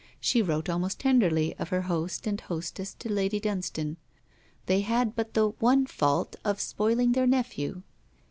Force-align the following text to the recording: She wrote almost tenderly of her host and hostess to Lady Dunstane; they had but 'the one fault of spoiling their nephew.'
She 0.19 0.41
wrote 0.41 0.67
almost 0.67 0.97
tenderly 0.99 1.55
of 1.57 1.69
her 1.69 1.83
host 1.83 2.25
and 2.25 2.41
hostess 2.41 2.95
to 2.95 3.07
Lady 3.13 3.39
Dunstane; 3.39 3.97
they 4.65 4.81
had 4.81 5.15
but 5.15 5.35
'the 5.35 5.49
one 5.59 5.85
fault 5.85 6.35
of 6.43 6.59
spoiling 6.59 7.11
their 7.11 7.27
nephew.' 7.27 7.83